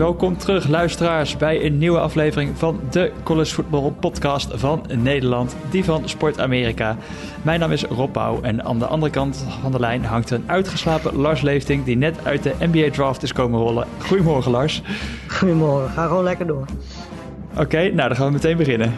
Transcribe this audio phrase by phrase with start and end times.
[0.00, 5.84] welkom terug luisteraars bij een nieuwe aflevering van de College Football podcast van Nederland, die
[5.84, 6.96] van Sport Amerika.
[7.42, 10.44] Mijn naam is Rob Pauw en aan de andere kant van de lijn hangt een
[10.46, 13.86] uitgeslapen Lars Leefting die net uit de NBA draft is komen rollen.
[13.98, 14.82] Goedemorgen Lars.
[15.28, 16.64] Goedemorgen, ga gewoon lekker door.
[17.56, 18.94] Oké, nou dan gaan we meteen beginnen.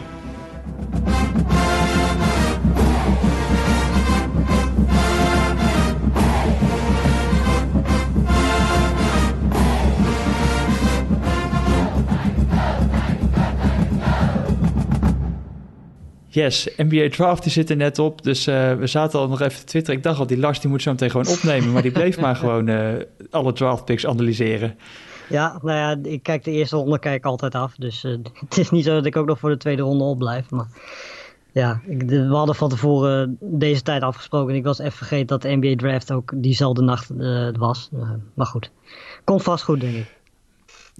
[16.33, 18.23] Yes, NBA Draft die zit er net op.
[18.23, 19.97] Dus uh, we zaten al nog even te twitteren.
[19.97, 21.71] Ik dacht al, die Lars die moet zo meteen gewoon opnemen.
[21.71, 22.93] Maar die bleef maar gewoon uh,
[23.29, 24.75] alle draft picks analyseren.
[25.29, 27.75] Ja, nou ja, ik kijk de eerste ronde kijk altijd af.
[27.75, 28.17] Dus uh,
[28.49, 30.49] het is niet zo dat ik ook nog voor de tweede ronde opblijf.
[30.49, 30.67] Maar
[31.51, 34.49] ja, ik, we hadden van tevoren deze tijd afgesproken.
[34.49, 37.09] En ik was even vergeten dat de NBA Draft ook diezelfde nacht
[37.57, 37.89] was.
[38.33, 38.71] maar goed,
[39.23, 40.21] komt vast goed denk ik.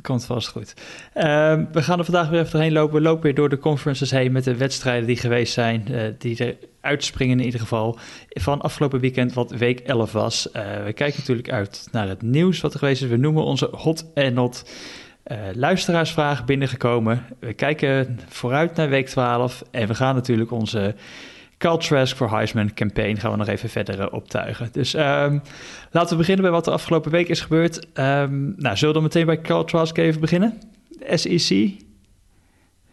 [0.02, 0.74] Komt vast goed.
[1.16, 1.24] Uh,
[1.72, 2.96] we gaan er vandaag weer even doorheen lopen.
[2.96, 5.88] We lopen weer door de conferences heen met de wedstrijden die geweest zijn.
[5.92, 7.98] Uh, die er uitspringen in ieder geval.
[8.30, 10.48] Van afgelopen weekend, wat week 11 was.
[10.48, 13.10] Uh, we kijken natuurlijk uit naar het nieuws wat er geweest is.
[13.10, 14.66] We noemen onze hot en not
[15.28, 17.26] uh, luisteraarsvragen binnengekomen.
[17.40, 19.64] We kijken vooruit naar week 12.
[19.72, 20.96] En we gaan natuurlijk onze
[21.64, 24.70] Carl Trask voor Heisman campaign gaan we nog even verder uh, optuigen.
[24.72, 25.42] Dus um,
[25.92, 27.88] laten we beginnen bij wat er afgelopen week is gebeurd.
[27.94, 30.58] Um, nou, zullen we meteen bij Carl Trask even beginnen?
[31.10, 31.72] SEC?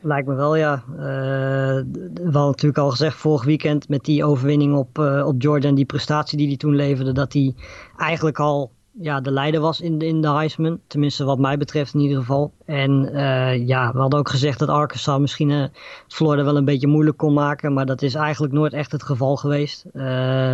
[0.01, 0.83] Lijkt me wel, ja.
[0.93, 5.75] Uh, we hadden natuurlijk al gezegd vorig weekend met die overwinning op, uh, op en
[5.75, 7.55] die prestatie die hij toen leverde, dat hij
[7.97, 10.81] eigenlijk al ja, de leider was in de, in de Heisman.
[10.87, 12.53] Tenminste, wat mij betreft in ieder geval.
[12.65, 15.65] En uh, ja, we hadden ook gezegd dat Arkansas misschien uh,
[16.09, 17.73] Florida wel een beetje moeilijk kon maken.
[17.73, 19.85] Maar dat is eigenlijk nooit echt het geval geweest.
[19.93, 20.03] Uh,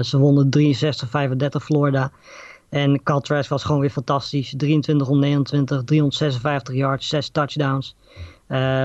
[0.03, 2.11] ze wonnen 63-35 Florida.
[2.69, 4.55] En Cal Trask was gewoon weer fantastisch.
[4.57, 7.97] 23 om 29, 356 yards, 6 touchdowns.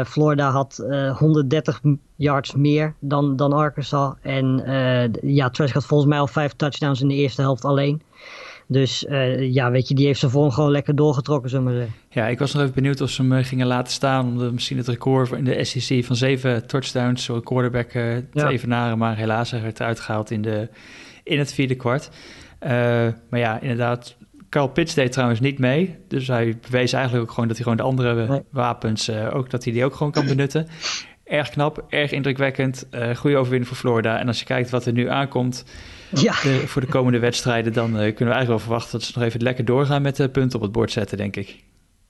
[0.05, 1.81] Florida had uh, 130
[2.15, 4.13] yards meer dan, dan Arkansas.
[4.21, 8.01] En uh, ja, Trask had volgens mij al 5 touchdowns in de eerste helft alleen.
[8.71, 11.93] Dus uh, ja, weet je, die heeft zijn vorm gewoon lekker doorgetrokken, zullen we zeggen.
[12.09, 14.87] Ja, ik was nog even benieuwd of ze hem gingen laten staan om misschien het
[14.87, 18.49] record in de SEC van zeven touchdowns, zo'n quarterback uh, te ja.
[18.49, 18.97] evenaren.
[18.97, 20.69] Maar helaas werd eruit gehaald in, de,
[21.23, 22.09] in het vierde kwart.
[22.63, 22.69] Uh,
[23.29, 24.15] maar ja, inderdaad,
[24.49, 25.95] Carl Pitts deed trouwens niet mee.
[26.07, 28.41] Dus hij bewees eigenlijk ook gewoon dat hij gewoon de andere nee.
[28.49, 30.67] wapens, ook dat hij die ook gewoon kan benutten.
[31.23, 32.87] Erg knap, erg indrukwekkend.
[33.15, 34.19] Goede overwinning voor Florida.
[34.19, 35.65] En als je kijkt wat er nu aankomt
[36.13, 36.31] ja.
[36.31, 39.27] de, voor de komende wedstrijden, dan uh, kunnen we eigenlijk wel verwachten dat ze nog
[39.27, 41.63] even lekker doorgaan met de punten op het bord zetten, denk ik.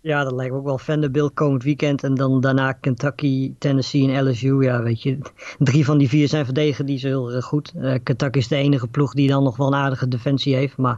[0.03, 2.03] Ja, dat lijkt me ook wel Vanderbilt komend weekend.
[2.03, 4.63] En dan daarna Kentucky, Tennessee en LSU.
[4.63, 5.17] Ja, weet je,
[5.59, 7.73] drie van die vier zijn verdedigen die is heel goed.
[7.75, 10.77] Uh, Kentucky is de enige ploeg die dan nog wel een aardige defensie heeft.
[10.77, 10.97] Maar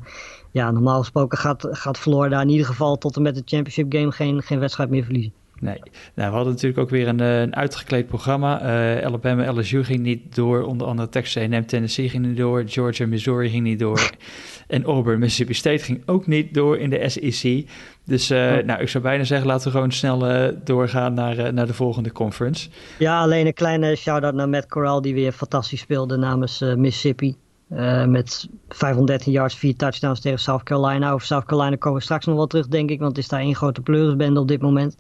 [0.52, 4.12] ja, normaal gesproken gaat, gaat Florida in ieder geval tot en met de championship game
[4.12, 5.34] geen, geen wedstrijd meer verliezen.
[5.64, 5.80] Nee,
[6.16, 8.62] nou, we hadden natuurlijk ook weer een, een uitgekleed programma.
[8.62, 10.64] Uh, Alabama, LSU ging niet door.
[10.64, 12.64] Onder andere Texas A&M, Tennessee ging niet door.
[12.66, 14.10] Georgia, Missouri ging niet door.
[14.68, 17.70] en Auburn, Mississippi State ging ook niet door in de SEC.
[18.06, 18.66] Dus uh, oh.
[18.66, 22.12] nou, ik zou bijna zeggen, laten we gewoon snel uh, doorgaan naar, naar de volgende
[22.12, 22.70] conference.
[23.00, 27.36] Ja, alleen een kleine shout-out naar Matt Corral, die weer fantastisch speelde namens Mississippi.
[27.78, 31.12] Uh, met 513 yards, 4 touchdowns tegen South Carolina.
[31.12, 33.00] Over South Carolina komen we straks nog wel terug, denk ik.
[33.00, 34.98] Want het is daar één grote pleurisbende op dit moment.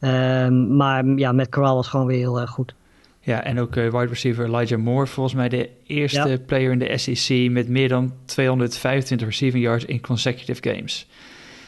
[0.00, 2.74] Uh, maar ja, met Corral was gewoon weer heel erg goed.
[3.20, 6.36] Ja, en ook uh, wide receiver Elijah Moore, volgens mij de eerste ja.
[6.46, 11.06] player in de SEC met meer dan 225 receiving yards in consecutive games.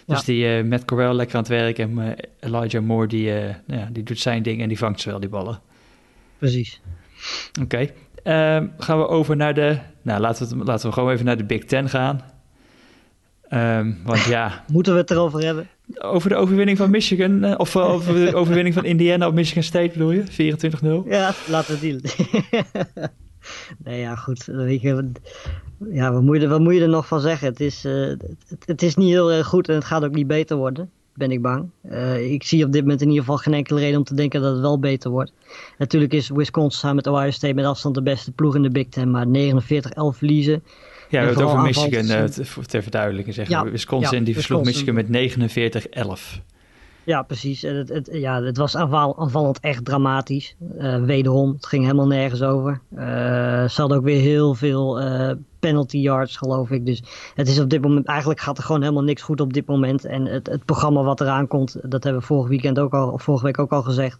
[0.06, 0.24] Dus ja.
[0.24, 2.08] die uh, met Corral lekker aan het werk en uh,
[2.40, 3.24] Elijah Moore die,
[3.66, 5.60] ja, die doet zijn ding en die vangt ze wel, die ballen.
[6.38, 6.80] Precies.
[7.62, 7.92] Oké, okay.
[8.24, 9.78] Uh, gaan we over naar de.
[10.02, 12.20] Nou, laten we, laten we gewoon even naar de Big Ten gaan.
[13.54, 14.64] Um, want ja.
[14.72, 15.68] Moeten we het erover hebben?
[15.98, 17.44] Over de overwinning van Michigan.
[17.44, 20.24] Uh, of uh, over de overwinning van Indiana op Michigan State bedoel je?
[21.04, 21.08] 24-0?
[21.08, 22.00] Ja, laten we die.
[23.84, 24.44] nee, ja, goed.
[24.44, 25.12] Je,
[25.90, 27.48] ja, wat, moet je, wat moet je er nog van zeggen?
[27.48, 28.06] Het is, uh,
[28.48, 30.90] het, het, is niet heel erg goed en het gaat ook niet beter worden
[31.20, 31.70] ben ik bang.
[31.90, 34.40] Uh, ik zie op dit moment in ieder geval geen enkele reden om te denken
[34.40, 35.32] dat het wel beter wordt.
[35.78, 38.88] Natuurlijk is Wisconsin samen met Ohio State met afstand de beste ploeg in de Big
[38.88, 39.30] Ten, maar 49-11
[39.92, 40.62] verliezen.
[41.10, 42.24] Ja, we hebben het over Michigan uh,
[42.64, 43.48] ter verduidelijking.
[43.48, 45.06] Ja, Wisconsin die versloeg Michigan met
[46.38, 46.42] 49-11.
[47.04, 47.62] Ja, precies.
[47.62, 50.56] Het, het, ja, het was aanval, aanvallend echt dramatisch.
[50.78, 52.80] Uh, wederom, het ging helemaal nergens over.
[52.94, 53.00] Uh,
[53.68, 56.86] ze hadden ook weer heel veel uh, penalty yards, geloof ik.
[56.86, 57.02] Dus
[57.34, 60.04] het is op dit moment, eigenlijk gaat er gewoon helemaal niks goed op dit moment.
[60.04, 63.22] En het, het programma wat eraan komt, dat hebben we vorig weekend ook al, of
[63.22, 64.18] vorige week ook al gezegd.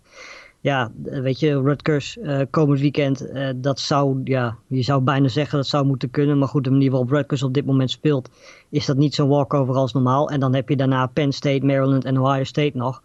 [0.61, 3.27] Ja, weet je, Rutgers uh, komend weekend,
[3.57, 6.39] dat zou, ja, je zou bijna zeggen dat zou moeten kunnen.
[6.39, 8.31] Maar goed, de manier waarop Rutgers op dit moment speelt,
[8.69, 10.31] is dat niet zo'n walkover als normaal.
[10.31, 13.03] En dan heb je daarna Penn State, Maryland en Ohio State nog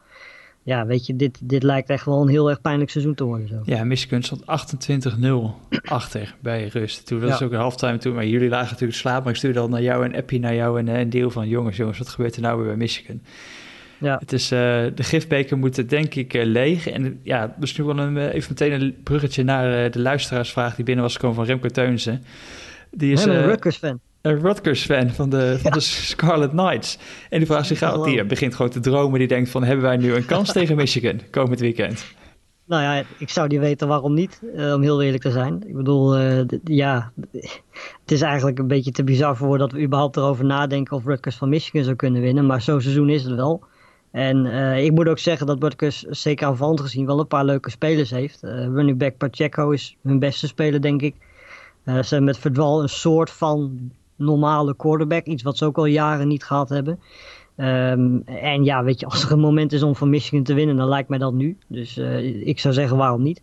[0.66, 3.48] ja, weet je, dit, dit lijkt echt wel een heel erg pijnlijk seizoen te worden.
[3.48, 3.62] Zo.
[3.64, 4.46] Ja, Michigan stond 28-0
[5.84, 7.06] achter bij rust.
[7.06, 7.46] Toen was ja.
[7.46, 9.24] ook een halftime toen, maar jullie lagen natuurlijk slaap.
[9.24, 11.78] Maar ik stuurde al naar jou een appje naar jou en een deel van jongens,
[11.78, 13.22] jongens, wat gebeurt er nou weer bij Michigan?
[14.06, 14.18] Ja.
[14.20, 14.60] Het is, uh,
[14.96, 16.88] de gifbeker moet denk ik uh, leeg.
[16.88, 21.14] En ja, misschien wel een, even meteen een bruggetje naar de luisteraarsvraag die binnen was
[21.14, 22.24] gekomen van Remco Teunzen.
[22.92, 26.98] Die is een Rutgers fan een Rutgers-fan van de, van de Scarlet Knights.
[27.30, 29.20] En die vraagt zich af, die begint gewoon te dromen.
[29.20, 32.06] Die denkt van, hebben wij nu een kans tegen Michigan komend weekend?
[32.68, 34.42] Nou ja, ik zou niet weten waarom niet,
[34.74, 35.64] om heel eerlijk te zijn.
[35.68, 37.12] Ik bedoel, uh, ja,
[38.02, 41.36] het is eigenlijk een beetje te bizar voor dat we überhaupt erover nadenken of Rutgers
[41.36, 42.46] van Michigan zou kunnen winnen.
[42.46, 43.64] Maar zo'n seizoen is het wel.
[44.16, 47.70] En uh, ik moet ook zeggen dat Rutgers zeker aanvallend gezien wel een paar leuke
[47.70, 48.42] spelers heeft.
[48.44, 51.16] running back Pacheco is hun beste speler, denk ik.
[51.86, 55.26] ze hebben met Verdwal een soort van normale quarterback.
[55.26, 57.00] Iets wat ze ook al jaren niet gehad hebben.
[57.58, 60.76] Um, en ja, weet je, als er een moment is om van Michigan te winnen,
[60.76, 61.58] dan lijkt mij dat nu.
[61.68, 63.42] Dus uh, ik zou zeggen, waarom niet?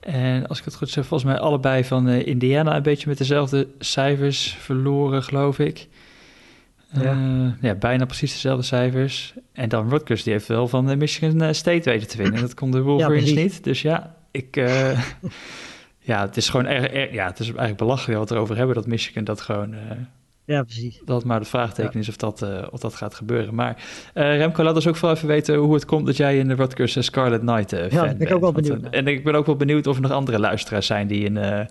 [0.00, 3.18] En als ik het goed zeg, volgens mij allebei van uh, Indiana een beetje met
[3.18, 5.88] dezelfde cijfers verloren, geloof ik.
[6.92, 7.14] Ja.
[7.14, 9.34] Uh, ja, bijna precies dezelfde cijfers.
[9.52, 12.40] En dan Rutgers, die heeft wel van de Michigan State weten te winnen.
[12.40, 13.64] Dat kon de Wolverines ja, niet.
[13.64, 14.56] Dus ja, ik...
[16.06, 18.86] ja, het is gewoon erg, ja, het is eigenlijk belachelijk wat we erover hebben dat
[18.86, 19.74] Michigan dat gewoon.
[19.74, 19.80] Uh,
[20.44, 21.00] ja, precies.
[21.04, 23.54] Dat maar de vraagteken is of dat, uh, of dat gaat gebeuren.
[23.54, 23.76] Maar
[24.14, 26.54] uh, Remco, laat ons ook vooral even weten hoe het komt dat jij in de
[26.54, 28.80] Rutgers Scarlet Knight fan ja, ben ik ook wel benieuwd.
[28.80, 31.68] Want, en ik ben ook wel benieuwd of er nog andere luisteraars zijn die een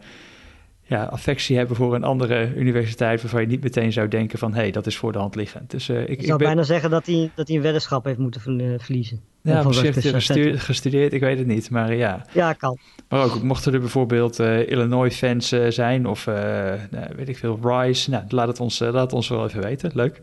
[0.88, 4.60] ja, affectie hebben voor een andere universiteit waarvan je niet meteen zou denken van hé,
[4.60, 5.72] hey, dat is voor de hand liggend.
[5.72, 8.42] Dus, uh, ik, ik, zou bijna zeggen dat hij, dat hij een weddenschap heeft moeten
[8.80, 9.22] verliezen.
[9.42, 12.26] Ja, misschien heeft hij gestudeerd, ik weet het niet, maar ja.
[12.34, 12.78] Ja, kan.
[13.10, 18.24] Maar ook, mochten er bijvoorbeeld uh, Illinois-fans zijn of nou, weet ik veel, Rice, nou,
[18.28, 20.22] laat het ons, laat het ons wel even weten, leuk.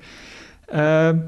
[0.67, 1.19] Ehm,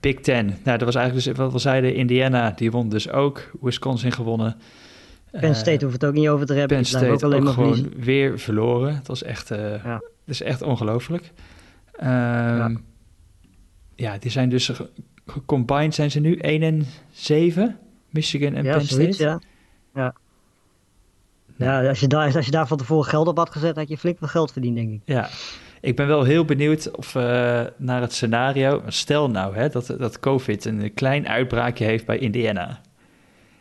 [0.00, 3.50] Big Ten, nou dat was eigenlijk dus wat we zeiden, Indiana, die won dus ook,
[3.60, 4.56] Wisconsin gewonnen.
[5.30, 6.76] Penn State hoeft het ook niet over te hebben.
[6.76, 8.94] Penn State ook, alleen ook gewoon weer verloren.
[8.94, 9.94] Het was echt, uh, ja.
[9.94, 11.32] het is echt ongelooflijk.
[12.00, 12.70] Ja.
[13.94, 14.18] ja.
[14.18, 14.70] die zijn dus
[15.26, 17.78] gecombined zijn ze nu 1 en 7,
[18.10, 19.22] Michigan en ja, Penn State.
[19.22, 19.40] ja.
[19.94, 20.14] ja.
[21.56, 23.98] Ja, als je, daar, als je daar van tevoren geld op had gezet, had je
[23.98, 25.00] flink veel geld verdiend, denk ik.
[25.04, 25.28] Ja,
[25.80, 27.22] ik ben wel heel benieuwd of uh,
[27.76, 28.82] naar het scenario.
[28.86, 32.80] Stel nou hè, dat, dat COVID een klein uitbraakje heeft bij Indiana.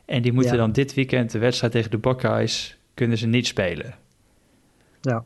[0.07, 3.95] En die moeten dan dit weekend de wedstrijd tegen de Buckeyes kunnen ze niet spelen.
[5.01, 5.23] Ja.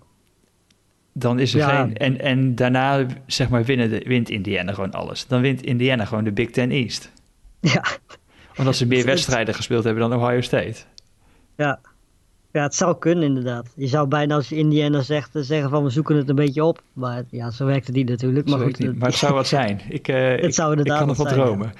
[1.13, 1.81] Dan is er ja.
[1.81, 1.97] geen.
[1.97, 5.27] En, en daarna, zeg maar, winnen de, wint Indiana gewoon alles.
[5.27, 7.11] Dan wint Indiana gewoon de Big Ten East.
[7.59, 7.83] Ja.
[8.57, 10.75] Omdat ze meer wedstrijden gespeeld hebben dan Ohio State.
[11.55, 11.79] Ja.
[12.51, 13.73] Ja, het zou kunnen inderdaad.
[13.75, 16.81] Je zou bijna als je Indiana zegt, zeggen van we zoeken het een beetje op.
[16.93, 18.49] Maar ja, zo werkt het niet natuurlijk.
[18.49, 18.99] Maar, goed, niet.
[18.99, 19.81] maar het zou wat zijn.
[19.89, 21.73] Ik, uh, het ik, zou inderdaad ik kan dromen.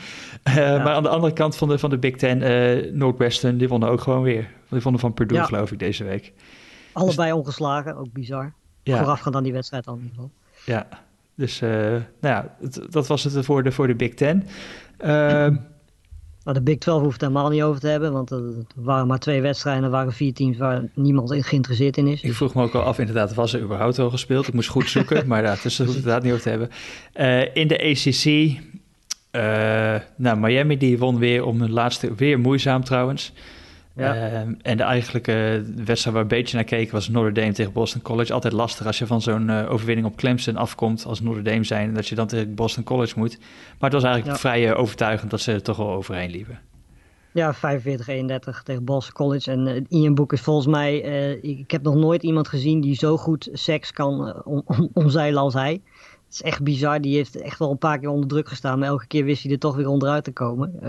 [0.44, 0.52] Ja.
[0.52, 0.84] Uh, ja.
[0.84, 3.90] Maar aan de andere kant van de, van de Big Ten, uh, Northwestern, die wonnen
[3.90, 4.50] ook gewoon weer.
[4.70, 5.46] Die vonden van Purdue, ja.
[5.46, 6.34] geloof ik, deze week.
[6.92, 8.54] Allebei dus, ongeslagen, ook bizar.
[8.84, 10.32] Voorafgaand aan die wedstrijd al in ieder geval.
[10.66, 10.88] Ja,
[11.36, 14.48] dus nou ja, het, dat was het voor de, voor de Big Ten.
[16.42, 18.42] Ehm, nou, de Big 12 hoeft het helemaal niet over te hebben, want er
[18.76, 19.84] waren maar twee wedstrijden.
[19.84, 22.22] Er waren vier teams waar niemand in geïnteresseerd in is.
[22.22, 24.48] Ik vroeg me ook al af, inderdaad, was er überhaupt al gespeeld?
[24.48, 26.70] Ik moest goed zoeken, maar ja, dus daar hoeft het inderdaad niet over te hebben.
[27.16, 28.26] Uh, in de ACC,
[29.32, 33.34] uh, nou, Miami die won weer om hun laatste, weer moeizaam trouwens.
[33.96, 34.16] Ja.
[34.16, 38.02] Uh, en de eigenlijke wedstrijd waar een beetje naar keken was Notre Dame tegen Boston
[38.02, 38.34] College.
[38.34, 41.88] Altijd lastig als je van zo'n uh, overwinning op Clemson afkomt als Notre Dame zijn.
[41.88, 43.38] En dat je dan tegen Boston College moet.
[43.40, 44.42] Maar het was eigenlijk ja.
[44.42, 46.60] vrij uh, overtuigend dat ze er toch wel overheen liepen.
[47.34, 47.60] Ja, 45-31
[48.64, 49.52] tegen Boston College.
[49.52, 50.98] En uh, Ian Book is volgens mij...
[51.42, 55.54] ik heb nog nooit iemand gezien die zo goed seks kan om, om, omzeilen als
[55.54, 55.72] hij.
[55.72, 57.02] Het is echt bizar.
[57.02, 58.80] Die heeft echt wel een paar keer onder druk gestaan.
[58.80, 60.80] Maar elke keer wist hij er toch weer onderuit te komen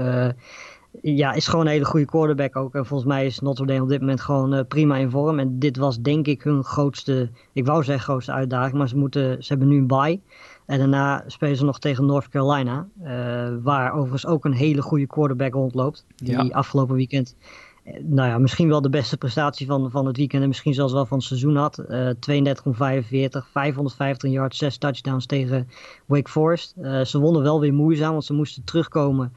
[1.00, 2.75] ja, is gewoon een hele goede quarterback ook.
[2.75, 5.38] En volgens mij is Notre Dame op dit moment gewoon uh, prima in vorm.
[5.38, 9.42] En dit was denk ik hun grootste, ik wou zeggen grootste uitdaging, maar ze, moeten,
[9.42, 10.20] ze hebben nu een bye.
[10.66, 13.08] En daarna spelen ze nog tegen North Carolina, uh,
[13.62, 16.06] waar overigens ook een hele goede quarterback rondloopt.
[16.16, 16.49] Die ja.
[16.50, 17.37] afgelopen weekend,
[17.84, 20.92] uh, nou ja, misschien wel de beste prestatie van, van het weekend en misschien zelfs
[20.92, 21.84] wel van het seizoen had.
[22.18, 25.68] 32 om 45, 550 yards, 6 touchdowns tegen
[26.06, 26.75] Wake Forest.
[27.04, 29.32] ze wonnen wel weer moeizaam, want ze moesten terugkomen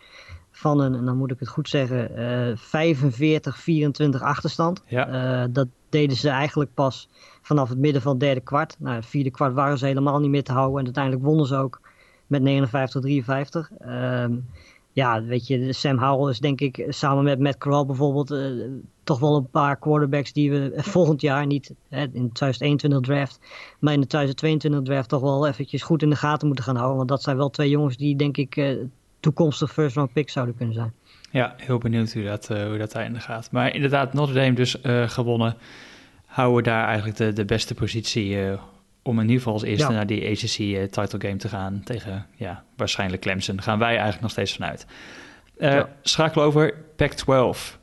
[0.65, 4.81] van een, en dan moet ik het goed zeggen, uh, 45-24 achterstand.
[4.87, 5.43] Ja.
[5.43, 7.09] Uh, dat deden ze eigenlijk pas
[7.41, 8.75] vanaf het midden van het derde kwart.
[8.79, 10.79] Nou, het vierde kwart waren ze helemaal niet meer te houden.
[10.79, 11.81] En uiteindelijk wonnen ze ook
[12.27, 12.45] met 59-53.
[13.87, 14.25] Uh,
[14.91, 18.35] ja, weet je, Sam Howell is denk ik samen met Matt Corral bijvoorbeeld
[19.03, 23.39] toch wel een paar quarterbacks die we volgend jaar niet hè, in 2021 draft,
[23.79, 26.97] maar in de 2022 draft toch wel eventjes goed in de gaten moeten gaan houden.
[26.97, 28.57] Want dat zijn wel twee jongens die denk ik
[29.25, 30.93] toekomstig first round picks zouden kunnen zijn.
[31.31, 33.51] Ja, heel benieuwd hoe dat, uh, hoe dat einde gaat.
[33.51, 35.57] Maar inderdaad, Notre Dame dus uh, gewonnen.
[36.25, 38.61] Houden daar eigenlijk de, de beste positie uh,
[39.03, 42.63] om in ieder geval als eerste naar die ACC title game te gaan tegen ja,
[42.75, 43.55] waarschijnlijk Clemson.
[43.55, 44.85] Daar gaan wij eigenlijk nog steeds vanuit.
[45.57, 45.89] Ja.
[46.01, 47.77] Schakelen over Pac-12.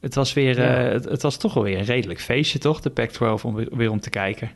[0.00, 0.58] Het was, weer,
[0.92, 2.80] het, het, was toch wel weer een redelijk feestje, toch?
[2.80, 4.50] De Pac-12 om weer om te kijken.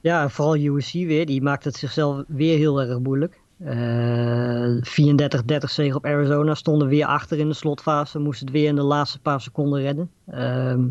[0.00, 1.26] Ja, vooral USC weer.
[1.26, 3.40] Die maakt het zichzelf weer heel erg moeilijk.
[3.62, 6.54] 34-30 eh, zege op Arizona.
[6.54, 8.18] Stonden weer achter in de slotfase.
[8.18, 10.10] Moesten het weer in de laatste paar seconden redden.
[10.30, 10.86] Ehm,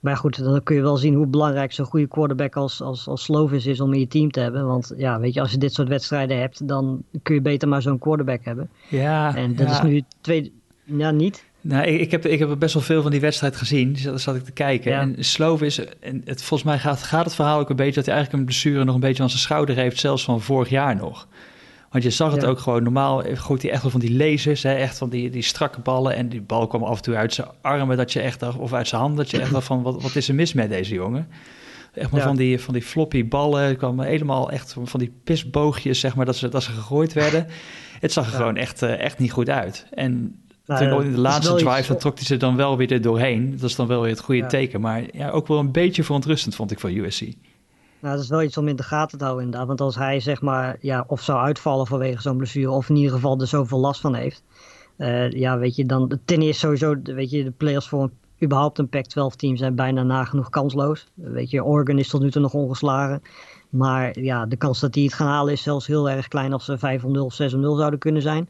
[0.00, 3.22] maar goed, dan kun je wel zien hoe belangrijk zo'n goede quarterback als, als, als
[3.22, 4.66] Slovis is om in je team te hebben.
[4.66, 7.82] Want ja, weet je, als je dit soort wedstrijden hebt, dan kun je beter maar
[7.82, 8.70] zo'n quarterback hebben.
[8.88, 9.36] Ja.
[9.36, 10.52] En dat is nu twee.
[10.84, 11.44] Ja, niet.
[11.60, 13.92] Nou, ik, ik, heb, ik heb best wel veel van die wedstrijd gezien.
[13.92, 14.92] Dus daar zat ik te kijken.
[14.92, 18.14] En Slovis, en het, volgens mij gaat, gaat het verhaal ook een beetje dat hij
[18.14, 21.28] eigenlijk een blessure nog een beetje aan zijn schouder heeft, zelfs van vorig jaar nog.
[21.90, 23.22] Want je zag het ook gewoon normaal.
[23.34, 26.14] Gooit hij echt wel van die lasers, hè, echt van die, die strakke ballen.
[26.14, 28.72] En die bal kwam af en toe uit zijn armen, dat je echt dacht, of
[28.72, 30.94] uit zijn handen, dat je echt dacht van, wat, wat is er mis met deze
[30.94, 31.28] jongen?
[31.94, 36.14] Echt maar van, die, van die floppy ballen, kwam helemaal echt van die pisboogjes, zeg
[36.16, 37.46] maar, dat ze, dat ze gegooid werden.
[38.00, 39.86] Het zag er gewoon echt, uh, echt niet goed uit.
[39.90, 43.50] En nou, in de laatste drive, dan trok hij ze dan wel weer er doorheen.
[43.50, 44.80] Dat is dan wel weer het goede teken.
[44.80, 47.22] Maar ja, ook wel een beetje verontrustend, vond ik, van USC.
[48.00, 49.68] Nou, dat is wel iets om in de gaten te houden inderdaad.
[49.68, 53.12] Want als hij zeg maar, ja, of zou uitvallen vanwege zo'n blessure, of in ieder
[53.12, 54.42] geval er zoveel last van heeft.
[54.98, 58.12] Uh, ja, weet je, dan ten eerste sowieso, weet je, de players voor een,
[58.42, 61.06] überhaupt een Pac-12 team zijn bijna nagenoeg kansloos.
[61.14, 63.22] Weet je, Oregon is tot nu toe nog ongeslagen.
[63.68, 66.64] Maar ja, de kans dat die het gaan halen is zelfs heel erg klein als
[66.64, 68.48] ze 5 0 of 6 0 zouden kunnen zijn.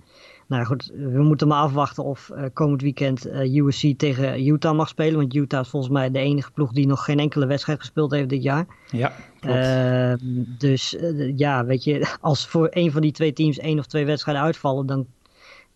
[0.48, 4.76] Nou goed, we moeten maar afwachten of uh, komend weekend uh, eh, USC tegen Utah
[4.76, 5.18] mag spelen.
[5.18, 8.28] Want Utah is volgens mij de enige ploeg die nog geen enkele wedstrijd gespeeld heeft
[8.28, 8.66] dit jaar.
[8.90, 9.56] Ja, klopt.
[9.56, 10.12] Uh,
[10.58, 10.96] dus
[11.36, 14.86] ja, weet je, als voor een van die twee teams één of twee wedstrijden uitvallen,
[14.86, 15.06] dan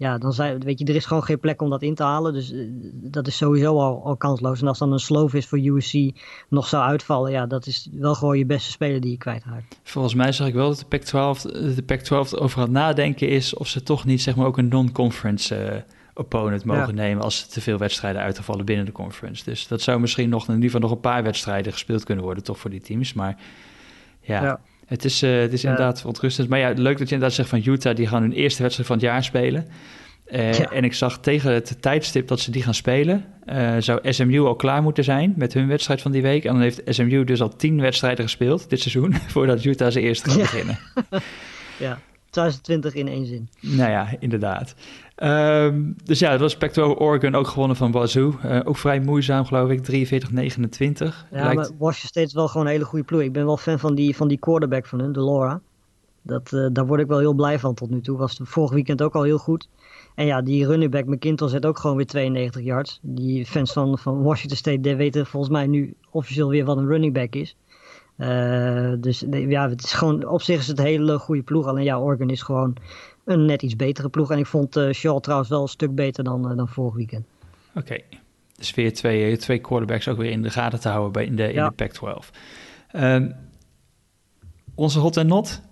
[0.02, 2.32] ja, dan zijn, weet je, er is gewoon geen plek om dat in te halen.
[2.32, 4.60] Dus uh, dat is sowieso al, al, kansloos.
[4.60, 5.94] En als dan een sloof is voor USC
[6.48, 9.78] nog zou uitvallen, ja, dat is wel gewoon je beste speler die je kwijtraakt.
[9.82, 11.42] Volgens mij zag ik wel dat de Pac-12,
[11.74, 15.72] de Pac-12 over het nadenken is of ze toch niet zeg maar ook een non-conference
[15.72, 15.80] uh,
[16.14, 19.44] opponent mogen nemen als er te veel wedstrijden uitvallen binnen de conference.
[19.44, 22.44] Dus dat zou misschien nog in ieder geval nog een paar wedstrijden gespeeld kunnen worden,
[22.44, 23.12] toch voor die teams.
[23.12, 23.36] Maar
[24.20, 24.42] ja.
[24.42, 24.60] ja.
[24.92, 26.48] Het is, uh, het is inderdaad verontrustend.
[26.48, 28.96] Maar ja, leuk dat je inderdaad zegt van Utah, die gaan hun eerste wedstrijd van
[28.96, 29.66] het jaar spelen.
[30.26, 34.40] Uh, En ik zag tegen het tijdstip dat ze die gaan spelen, uh, zou SMU
[34.40, 36.44] al klaar moeten zijn met hun wedstrijd van die week.
[36.44, 40.30] En dan heeft SMU dus al tien wedstrijden gespeeld dit seizoen, voordat Utah zijn eerste
[40.30, 40.78] gaat beginnen.
[41.86, 41.98] ja,
[42.30, 43.48] 2020 in één zin.
[43.60, 44.74] Nou ja, inderdaad.
[45.24, 48.34] Um, dus ja, dat was Pecto Oregon ook gewonnen van Wazoo.
[48.44, 49.80] Uh, ook vrij moeizaam, geloof ik.
[49.80, 49.82] 43-29.
[49.90, 51.54] Ja, Lijkt...
[51.54, 53.20] maar Washington steeds wel gewoon een hele goede ploeg.
[53.20, 55.60] Ik ben wel fan van die, van die quarterback van hun, de Laura.
[56.22, 58.18] Dat, uh, daar word ik wel heel blij van tot nu toe.
[58.18, 59.68] Was de vorig weekend ook al heel goed.
[60.14, 62.98] En ja, die running back McKinton zet ook gewoon weer 92 yards.
[63.02, 67.14] Die fans van, van Washington State weten volgens mij nu officieel weer wat een running
[67.14, 67.56] back is.
[68.16, 71.66] Uh, dus ja, het is gewoon, op zich is het een hele goede ploeg.
[71.66, 72.76] Alleen ja, Oregon is gewoon
[73.24, 74.30] een net iets betere ploeg.
[74.30, 77.26] En ik vond uh, Shaw trouwens wel een stuk beter dan, uh, dan vorig weekend.
[77.68, 78.04] Oké, okay.
[78.56, 81.52] dus weer twee, twee quarterbacks ook weer in de gaten te houden bij in de,
[81.52, 82.28] in de Pac-12.
[82.96, 83.34] Um,
[84.74, 85.62] onze hot en not?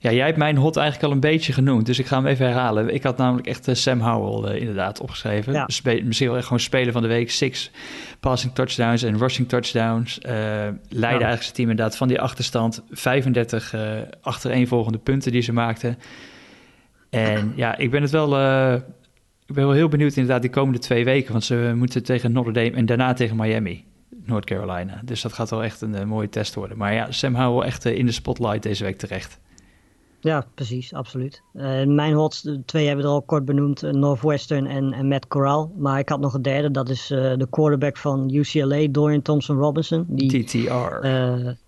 [0.00, 2.46] Ja, jij hebt mijn hot eigenlijk al een beetje genoemd, dus ik ga hem even
[2.46, 2.94] herhalen.
[2.94, 5.52] Ik had namelijk echt uh, Sam Howell uh, inderdaad opgeschreven.
[5.52, 5.64] Ja.
[5.66, 7.30] Spe misschien wel echt gewoon speler van de week.
[7.30, 7.70] Six
[8.20, 10.18] passing touchdowns en rushing touchdowns.
[10.18, 11.00] Uh, leidde ja.
[11.00, 12.82] eigenlijk zijn team inderdaad van die achterstand.
[12.90, 13.74] 35
[14.20, 15.98] achtereenvolgende punten die ze maakten.
[17.10, 18.28] En ja, ik ben het wel...
[19.46, 21.32] ik ben wel heel benieuwd inderdaad die komende twee weken.
[21.32, 23.84] Want ze moeten tegen Notre Dame en daarna tegen Miami.
[24.24, 25.00] North Carolina.
[25.04, 26.76] Dus dat gaat wel echt een mooie test worden.
[26.76, 29.38] Maar ja, Sam Howell echt in de spotlight deze week terecht.
[30.20, 31.42] Ja, precies, absoluut.
[31.54, 35.26] Uh, mijn hots, twee hebben we er al kort benoemd, uh, Northwestern en, en Matt
[35.26, 35.72] Corral.
[35.76, 40.06] Maar ik had nog een derde, dat is uh, de quarterback van UCLA, Dorian Thompson-Robinson.
[40.16, 41.06] TTR.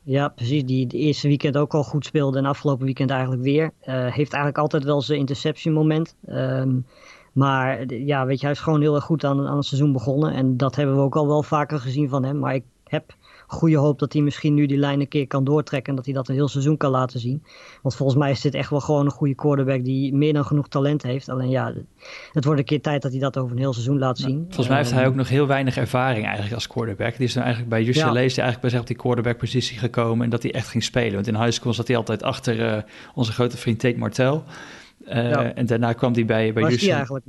[0.02, 3.72] ja, precies, die de eerste weekend ook al goed speelde en afgelopen weekend eigenlijk weer.
[3.86, 6.14] heeft eigenlijk altijd wel zijn interception moment.
[6.28, 6.84] Um,
[7.32, 10.32] maar ja, weet je, hij is gewoon heel erg goed aan, aan het seizoen begonnen.
[10.32, 12.38] En dat hebben we ook al wel vaker gezien van hem.
[12.38, 13.14] Maar ik heb
[13.50, 15.90] goede hoop dat hij misschien nu die lijn een keer kan doortrekken.
[15.90, 17.42] En dat hij dat een heel seizoen kan laten zien.
[17.82, 20.68] Want volgens mij is dit echt wel gewoon een goede quarterback die meer dan genoeg
[20.68, 21.28] talent heeft.
[21.28, 21.72] Alleen ja,
[22.32, 24.44] het wordt een keer tijd dat hij dat over een heel seizoen laat zien.
[24.44, 27.16] volgens mij heeft hij ook nog heel weinig ervaring eigenlijk als quarterback.
[27.16, 28.12] Die is dan eigenlijk bij UCLA ja.
[28.12, 30.24] hij eigenlijk bij op die quarterback positie gekomen.
[30.24, 31.14] En dat hij echt ging spelen.
[31.14, 32.82] Want in high school zat hij altijd achter uh,
[33.14, 34.44] onze grote vriend Tate Martel.
[35.04, 37.24] En daarna kwam hij bij, bij eigenlijk?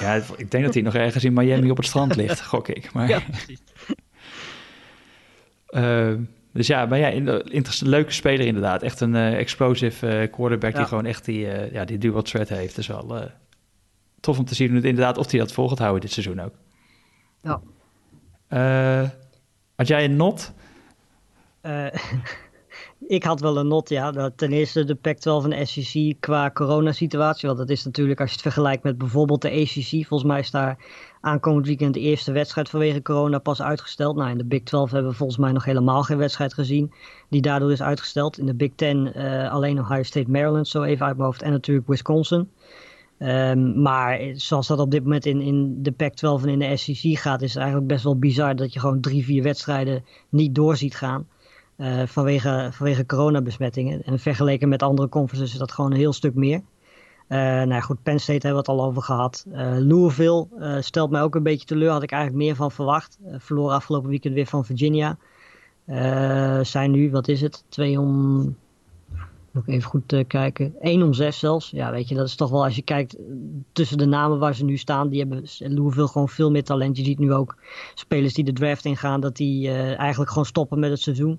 [0.00, 2.92] Ja, ik denk dat hij nog ergens in Miami op het strand ligt, gok ik.
[2.92, 3.08] Maar...
[3.08, 3.58] Ja, precies.
[6.52, 8.82] Dus ja, maar ja, interessant, leuke speler inderdaad.
[8.82, 12.76] Echt een uh, explosive uh, quarterback die gewoon echt die, ja, die dual threat heeft.
[12.76, 13.30] Dus wel
[14.20, 16.54] tof om te zien inderdaad of hij dat vol gaat houden dit seizoen ook.
[17.42, 17.60] Ja.
[19.76, 20.52] had jij een not?
[23.06, 24.30] ik had wel een not, ja.
[24.36, 27.46] Ten eerste de Pac-12 en de SEC qua coronasituatie.
[27.46, 30.06] Want dat is natuurlijk, als je het vergelijkt met bijvoorbeeld de ACC...
[30.06, 30.78] volgens mij is daar
[31.22, 34.16] aankomend weekend de eerste wedstrijd vanwege corona pas uitgesteld.
[34.16, 36.92] Nou, in de Big 12 hebben we volgens mij nog helemaal geen wedstrijd gezien
[37.28, 38.38] die daardoor is uitgesteld.
[38.38, 41.42] In de Big 10 uh, eh, alleen Ohio State, Maryland, zo even uit mijn hoofd.
[41.42, 42.48] En natuurlijk Wisconsin.
[43.18, 47.18] Um, maar zoals dat op dit moment in, in de Pac-12 en in de SEC
[47.18, 50.76] gaat, is het eigenlijk best wel bizar dat je gewoon drie, vier wedstrijden niet door
[50.76, 51.26] ziet gaan.
[51.76, 54.02] Uh, vanwege, vanwege coronabesmettingen.
[54.02, 56.62] En vergeleken met andere conferences is dat gewoon een heel stuk meer.
[57.32, 59.44] Uh, nou goed, Penn State hebben we het al over gehad.
[59.48, 61.90] Uh, Louisville uh, stelt mij ook een beetje teleur.
[61.90, 63.18] Had ik eigenlijk meer van verwacht.
[63.38, 65.18] verloor afgelopen weekend weer van Virginia.
[66.62, 67.64] zijn nu, wat is het?
[67.68, 68.56] 2 om...
[69.50, 70.74] Moet ik even goed kijken.
[70.80, 71.70] 1 om 6 zelfs.
[71.70, 73.16] Ja, weet je, dat is toch wel als je kijkt
[73.72, 75.08] tussen de namen waar ze nu staan.
[75.08, 76.96] Die hebben Louisville gewoon veel meer talent.
[76.96, 77.56] Je ziet nu ook
[77.94, 79.20] spelers die de draft ingaan.
[79.20, 81.38] Dat die eigenlijk gewoon stoppen met het seizoen.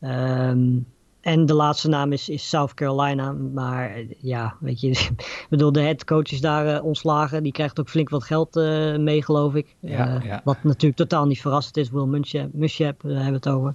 [0.00, 0.86] Um,
[1.28, 3.32] en de laatste naam is, is South Carolina.
[3.32, 4.88] Maar ja, weet je,
[5.20, 7.42] ik bedoel, de headcoach is daar uh, ontslagen.
[7.42, 9.76] Die krijgt ook flink wat geld uh, mee, geloof ik.
[9.80, 10.40] Ja, ja.
[10.44, 11.90] Wat natuurlijk totaal niet verrassend is.
[11.90, 13.74] Will Muschamp, daar hebben we het over.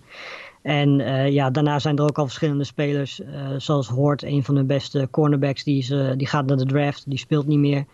[0.62, 0.90] En
[1.32, 3.22] ja, daarna zijn er ook al verschillende spelers.
[3.58, 7.10] zoals Hoort, een van de beste cornerbacks, die, is, die gaat naar de draft.
[7.10, 7.86] Die speelt niet meer.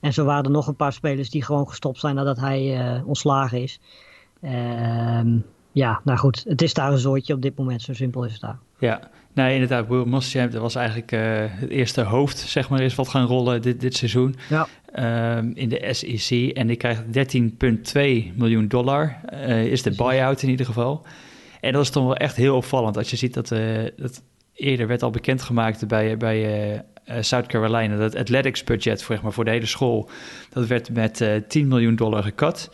[0.00, 3.62] En zo waren er nog een paar spelers die gewoon gestopt zijn nadat hij ontslagen
[3.62, 3.80] is.
[4.40, 5.38] Ehm
[5.72, 8.40] ja, nou goed, het is daar een zooitje op dit moment, zo simpel is het
[8.40, 8.58] daar.
[8.78, 12.94] Ja, nee, inderdaad, Will Muschamp, dat was eigenlijk uh, het eerste hoofd, zeg maar, is
[12.94, 14.68] wat gaan rollen dit, dit seizoen ja.
[15.36, 16.50] Um, in de SEC.
[16.56, 21.06] En die krijgt 13,2 miljoen dollar, uh, is de buyout in ieder geval.
[21.60, 23.60] En dat is toch wel echt heel opvallend, als je ziet dat, uh,
[23.96, 24.22] dat
[24.54, 26.82] eerder werd al bekendgemaakt bij, bij
[27.20, 30.10] South Carolina, dat athletics budget voor, zeg maar, voor de hele school,
[30.50, 32.70] dat werd met 10 miljoen dollar gekat.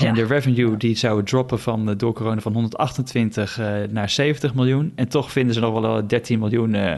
[0.00, 4.92] En de revenue die zou droppen van, door corona van 128 uh, naar 70 miljoen.
[4.94, 6.92] En toch vinden ze nog wel 13 miljoen uh,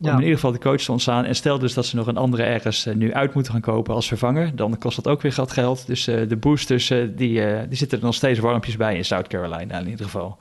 [0.00, 1.24] om in ieder geval de coach te ontstaan.
[1.24, 3.94] En stel dus dat ze nog een andere ergens uh, nu uit moeten gaan kopen
[3.94, 4.56] als vervanger.
[4.56, 5.86] Dan kost dat ook weer geld geld.
[5.86, 7.16] Dus de boosters die,
[7.68, 10.38] die zitten er nog steeds warmpjes bij in South Carolina in ieder geval.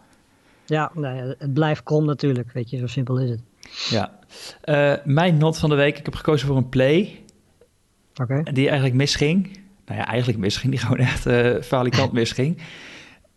[0.65, 2.51] Ja, nou het blijft krom natuurlijk.
[2.51, 3.41] Weet je, zo simpel is het.
[3.89, 4.19] Ja.
[5.03, 5.97] mijn not van de week.
[5.97, 7.23] Ik heb gekozen voor een play.
[8.21, 8.43] Okay.
[8.43, 9.59] Die eigenlijk misging
[9.89, 10.71] nou ja, eigenlijk misging.
[10.71, 12.57] Die gewoon echt uh, falikant misging.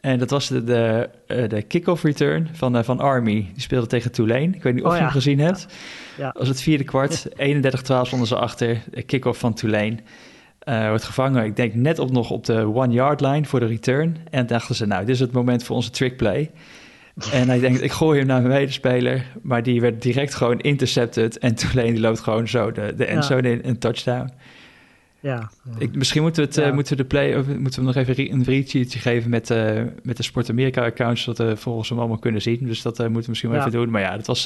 [0.00, 3.50] En dat was de, de, uh, de kick-off return van, uh, van Army.
[3.52, 4.50] Die speelde tegen Tulane.
[4.54, 5.66] Ik weet niet of oh, je hem gezien hebt.
[6.16, 6.24] Ja.
[6.24, 6.34] ja.
[6.38, 7.28] was het vierde kwart.
[7.30, 7.32] 31-12
[7.82, 8.82] stonden ze achter.
[8.90, 9.96] De kick-off van Tulane.
[10.68, 14.16] Uh, wordt gevangen, ik denk net op nog op de one-yard line voor de return.
[14.30, 16.50] En dachten ze, nou, dit is het moment voor onze trick play.
[17.32, 19.26] En hij denkt, ik gooi hem naar mijn medespeler.
[19.42, 21.38] Maar die werd direct gewoon intercepted.
[21.38, 23.54] En Tulane die loopt gewoon zo de, de endzone ja.
[23.54, 24.30] in, een touchdown.
[25.22, 27.96] Ja, Ik, misschien moeten we, het, uh, moeten we de play, of moeten we nog
[27.96, 31.98] even een readsheetje geven met, uh, met de Sport Amerika accounts, zodat we volgens hem
[31.98, 32.66] allemaal kunnen zien.
[32.66, 33.90] Dus dat uh, moeten we misschien wel even doen.
[33.90, 34.42] Maar ja, dat was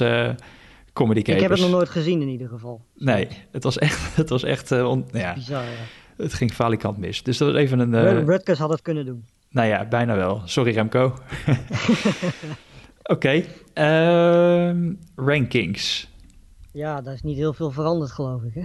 [0.93, 1.37] comedy capers.
[1.37, 2.85] Ik heb het nog nooit gezien in ieder geval.
[2.95, 5.69] Nee, het was echt, het was echt, on, ja, Bizar, ja.
[6.17, 7.23] Het ging falikant mis.
[7.23, 8.25] Dus dat was even een...
[8.25, 9.25] Rutgers had het kunnen doen.
[9.51, 10.43] Nou ja, bijna wel.
[10.45, 11.05] Sorry Remco.
[13.03, 13.47] Oké, okay.
[13.73, 16.09] Ehm, rankings.
[16.73, 18.65] Ja, daar is niet heel veel veranderd geloof ik hè?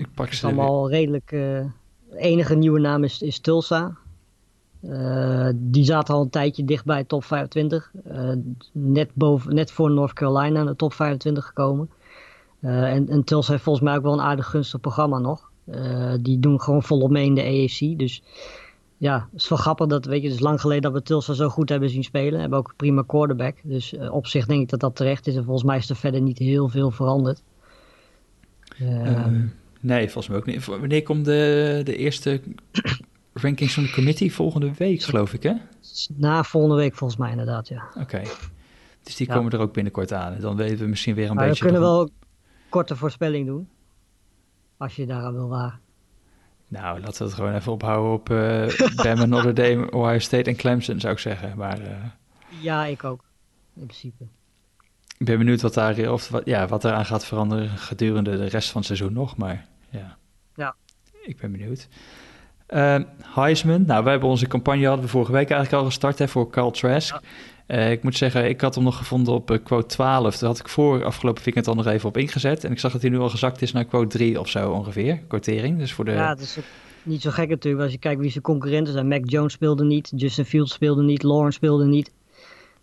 [0.00, 1.32] Ik pak ze allemaal redelijk.
[1.32, 1.64] Uh,
[2.14, 3.96] enige nieuwe naam is, is Tulsa.
[4.80, 7.90] Uh, die zaten al een tijdje dichtbij top 25.
[8.06, 8.38] Uh, eh,
[8.72, 11.90] net, boven, net voor North Carolina in de top 25 gekomen.
[12.60, 15.50] en, en Tulsa heeft volgens mij ook wel een aardig gunstig programma nog.
[16.20, 17.98] die doen gewoon volop mee in de AFC.
[17.98, 18.22] Dus
[18.96, 21.32] ja, het is wel grappig dat, weet je, het is lang geleden dat we Tulsa
[21.32, 22.40] zo goed hebben zien spelen.
[22.40, 23.56] Hebben ook een prima quarterback.
[23.62, 25.36] Dus op zich denk ik dat dat terecht is.
[25.36, 27.42] En volgens mij is er verder niet heel veel veranderd.
[29.80, 30.64] Nee, volgens mij ook niet.
[30.64, 32.40] Wanneer komt de, de eerste
[33.32, 34.32] rankings van de committee?
[34.32, 35.54] Volgende week, geloof ik, hè?
[36.16, 37.88] Na volgende week, volgens mij inderdaad, ja.
[37.98, 38.22] Oké.
[39.02, 40.40] Dus die komen er ook binnenkort aan.
[40.40, 41.64] Dan weten we misschien weer een maar beetje...
[41.64, 42.10] We kunnen wel een
[42.68, 43.68] korte voorspelling doen.
[44.76, 45.80] Als je daaraan wil wagen.
[46.68, 50.56] Nou, laten we het gewoon even ophouden op uh, Bama, Notre Dame, Ohio State en
[50.56, 51.56] Clemson, zou ik zeggen.
[51.56, 52.04] Maar, uh...
[52.60, 53.24] Ja, ik ook.
[53.74, 54.24] In principe.
[55.20, 58.70] Ik ben benieuwd wat, daar, of, wat, ja, wat eraan gaat veranderen gedurende de rest
[58.70, 59.36] van het seizoen nog.
[59.36, 60.16] Maar ja,
[60.54, 60.74] ja.
[61.22, 61.88] ik ben benieuwd.
[62.68, 66.28] Uh, Heisman, nou, we hebben onze campagne hadden we vorige week eigenlijk al gestart hè,
[66.28, 67.20] voor Carl Trask.
[67.66, 70.38] Uh, ik moet zeggen, ik had hem nog gevonden op uh, quote 12.
[70.38, 72.64] Daar had ik voor afgelopen weekend al nog even op ingezet.
[72.64, 75.18] En ik zag dat hij nu al gezakt is naar quote 3 of zo ongeveer,
[75.28, 75.78] quotering.
[75.78, 76.10] Dus voor de...
[76.10, 76.58] Ja, het is
[77.02, 79.08] niet zo gek natuurlijk als je kijkt wie zijn concurrenten zijn.
[79.08, 82.10] Mac Jones speelde niet, Justin Fields speelde niet, Lawrence speelde niet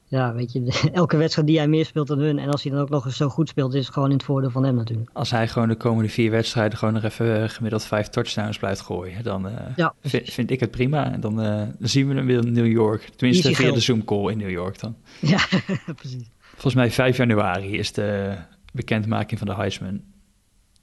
[0.10, 2.40] ja, weet je, elke wedstrijd die hij meer speelt dan hun.
[2.40, 4.26] En als hij dan ook nog eens zo goed speelt, is het gewoon in het
[4.26, 5.10] voordeel van hem natuurlijk.
[5.14, 8.82] Als hij gewoon de komende vier wedstrijden gewoon nog even eh, gemiddeld vijf touchdowns blijft
[8.82, 11.12] gooien, dan uh, vind, vind, ik het prima.
[11.12, 11.46] En dan, uh,
[11.80, 13.10] dan zien we hem weer in New York.
[13.16, 14.96] Tenminste, via de Zoom call in New York dan.
[15.20, 15.40] Ja,
[15.96, 16.30] precies.
[16.40, 18.36] Volgens mij 5 januari is de
[18.74, 20.02] bekendmaking van de Heisman.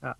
[0.01, 0.17] Ja.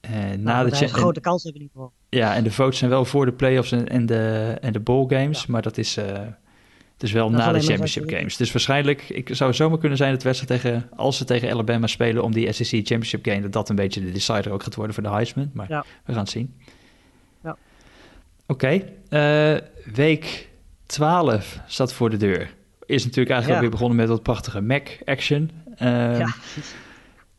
[0.00, 1.98] En nou, na de een grote kans hebben in ieder geval.
[2.08, 5.06] Ja, en de votes zijn wel voor de playoffs en, en de, en de bowl
[5.08, 5.98] games, maar dat is
[7.02, 8.36] dus wel na de championship games.
[8.36, 12.22] Dus waarschijnlijk, ik zou zomaar kunnen zijn dat wedstrijd tegen, als ze tegen Alabama spelen
[12.22, 15.02] om die SEC championship game, dat dat een beetje de decider ook gaat worden voor
[15.02, 15.50] de Heisman.
[15.52, 15.66] Maar
[16.04, 16.54] we gaan het zien.
[17.42, 17.56] Ja.
[18.46, 19.54] Oké, okay.
[19.54, 19.60] uh,
[19.94, 20.48] week
[20.86, 22.50] 12 staat voor de deur.
[22.86, 25.50] Is natuurlijk eigenlijk ook weer begonnen met wat prachtige Mac-action.
[25.72, 26.34] Uh, ja.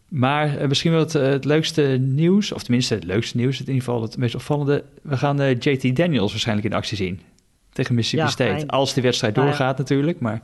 [0.08, 3.66] Maar uh, misschien wel het, uh, het, leukste nieuws, of tenminste het leukste nieuws, in
[3.66, 4.84] ieder geval het meest opvallende.
[5.02, 7.22] We gaan JT Daniels waarschijnlijk in actie zien
[7.74, 8.68] tegen Mississippi State.
[8.68, 10.42] Als die wedstrijd nou doorgaat natuurlijk, maar...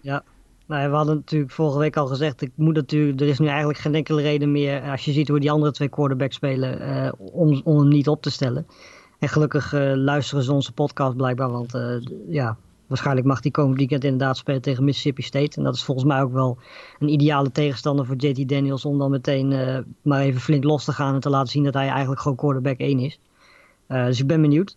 [0.00, 0.22] Ja,
[0.66, 3.78] nou, we hadden natuurlijk vorige week al gezegd, ik moet natuurlijk, er is nu eigenlijk
[3.78, 7.60] geen enkele reden meer, als je ziet hoe die andere twee quarterbacks spelen, uh, om,
[7.64, 8.66] om hem niet op te stellen.
[9.18, 11.94] En gelukkig uh, luisteren ze onze podcast blijkbaar, want uh,
[12.28, 15.56] ja, waarschijnlijk mag die komend weekend inderdaad spelen tegen Mississippi State.
[15.56, 16.58] En dat is volgens mij ook wel
[16.98, 19.48] een ideale tegenstander voor JT Daniels om dan meteen
[20.02, 22.78] maar even flink los te gaan en te laten zien dat hij eigenlijk gewoon quarterback
[22.78, 23.20] 1 is.
[23.86, 24.76] dus ik ben benieuwd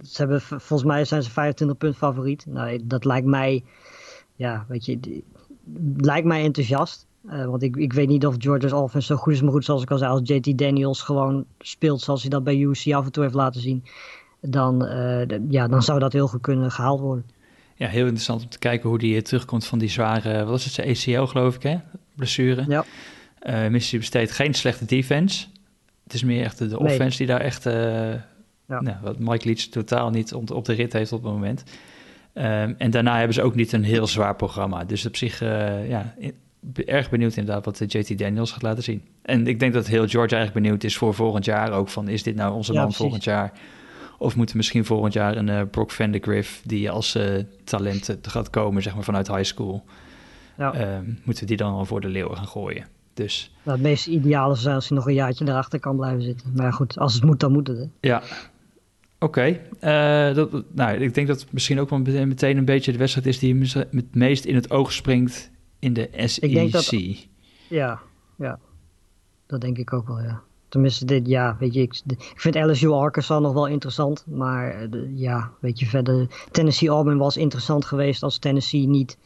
[0.00, 2.46] ze hebben, volgens mij zijn ze 25 punt favoriet.
[2.46, 3.64] Nou, dat lijkt mij,
[4.36, 5.22] ja, weet je,
[5.96, 7.06] lijkt mij enthousiast.
[7.26, 9.82] Uh, want ik, ik weet niet of Georgia's offense zo goed is, maar goed, zoals
[9.82, 13.12] ik al zei, als JT Daniels gewoon speelt zoals hij dat bij UC af en
[13.12, 13.84] toe heeft laten zien,
[14.40, 17.24] dan, uh, ja, dan zou dat heel goed kunnen gehaald worden.
[17.76, 20.72] Ja, heel interessant om te kijken hoe die terugkomt van die zware, wat was het,
[20.72, 21.76] zijn ACL geloof ik, hè?
[22.14, 22.64] Blessure.
[22.68, 22.84] Ja.
[23.42, 25.46] Uh, Mississippi State geen slechte defense.
[26.04, 27.66] Het is meer echt de, offense die daar echt
[28.72, 28.80] ja.
[28.80, 31.64] Nou, wat Mike Leach totaal niet op de rit heeft op het moment.
[32.34, 34.84] Um, en daarna hebben ze ook niet een heel zwaar programma.
[34.84, 36.14] Dus op zich, uh, ja,
[36.86, 39.02] erg benieuwd inderdaad wat de JT Daniels gaat laten zien.
[39.22, 41.88] En ik denk dat heel George eigenlijk benieuwd is voor volgend jaar ook.
[41.88, 43.52] Van, is dit nou onze man volgend jaar?
[44.18, 46.68] Of moeten misschien volgend jaar een uh, Brock Vandegrift...
[46.68, 47.24] die als uh,
[47.64, 49.84] talent gaat komen, zeg maar, vanuit high school...
[50.58, 50.96] Ja.
[50.96, 52.86] Um, moeten we die dan al voor de leeuwen gaan gooien.
[53.14, 53.54] Dus...
[53.62, 56.52] Nou, het meest ideale is als hij nog een jaartje erachter kan blijven zitten.
[56.54, 57.78] Maar goed, als het moet, dan moet het.
[57.78, 57.84] Hè?
[58.00, 58.22] Ja,
[59.22, 60.30] Oké, okay.
[60.30, 63.38] eh, nou, ik denk dat het misschien ook wel meteen een beetje de wedstrijd is
[63.38, 63.58] die
[63.90, 66.42] het meest in het oog springt in de SEC.
[66.42, 66.90] Ik denk dat,
[67.68, 68.00] ja,
[68.38, 68.58] ja,
[69.46, 70.42] dat denk ik ook wel, ja.
[70.68, 74.88] Tenminste, dit, ja, weet je, ik, ik vind LSU Arkansas nog wel interessant, maar eh,
[75.14, 79.18] ja, weet je, verder, Tennessee Auburn was interessant geweest als Tennessee niet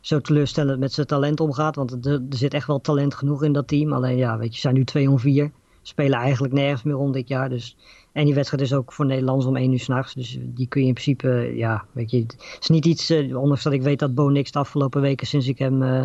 [0.00, 3.52] zo teleurstellend met zijn talent omgaat, want er, er zit echt wel talent genoeg in
[3.52, 3.92] dat team.
[3.92, 5.50] Alleen ja, weet je, zijn nu 2 om 4,
[5.82, 7.76] spelen eigenlijk nergens meer om dit jaar, dus
[8.12, 10.14] en die wedstrijd is ook voor Nederlands om 1 uur s'nachts.
[10.14, 12.18] Dus die kun je in principe, ja, weet je.
[12.18, 15.26] Het is niet iets, uh, ondanks dat ik weet dat Bo niks de afgelopen weken
[15.26, 16.04] sinds ik hem, uh,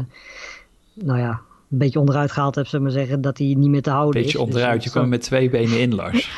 [0.93, 1.41] nou ja,
[1.71, 4.27] een beetje onderuit gehaald heb, zullen maar zeggen, dat hij niet meer te houden beetje
[4.27, 4.33] is.
[4.33, 6.37] Beetje dus onderuit, je kwam met twee benen in, Lars.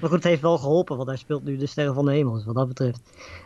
[0.00, 2.32] maar goed, het heeft wel geholpen, want hij speelt nu de Sterren van de Hemel.
[2.32, 3.00] Dus wat dat betreft.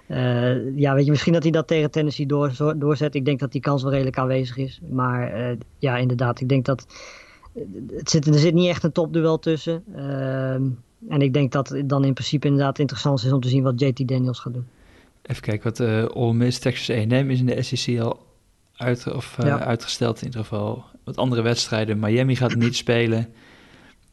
[0.09, 3.15] Uh, ja, weet je, misschien dat hij dat tegen Tennessee door, doorzet.
[3.15, 4.81] Ik denk dat die kans wel redelijk aanwezig is.
[4.91, 6.87] Maar ja, inderdaad, ik denk dat
[7.97, 9.85] het zit, er zit niet echt een topduel tussen.
[9.95, 10.63] Ehm,
[11.09, 13.81] en ik denk dat het dan in principe inderdaad interessant is om te zien wat
[13.81, 14.67] JT Daniels gaat doen.
[15.23, 18.27] Even kijken, wat uh, Ole Miss, Texas A&M is in de SEC al
[18.77, 20.85] uit, of, uh, uitgesteld in ieder geval.
[21.05, 23.29] Wat andere wedstrijden, Miami gaat niet spelen.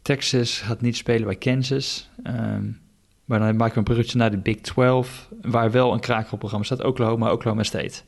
[0.01, 2.09] Texas gaat niet spelen bij Kansas.
[2.27, 2.79] Um,
[3.25, 6.83] maar dan maken we een bruggetje naar de Big 12, waar wel een krakerprogramma staat.
[6.83, 8.01] Oklahoma, Oklahoma State.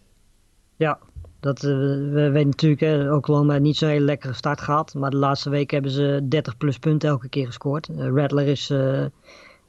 [0.76, 1.00] Ja,
[1.39, 1.71] dat, uh,
[2.12, 4.93] we weten natuurlijk uh, Oklahoma niet zo'n hele lekkere start gehad.
[4.93, 7.89] Maar de laatste weken hebben ze 30 plus punten elke keer gescoord.
[7.89, 8.73] Uh, Rattler is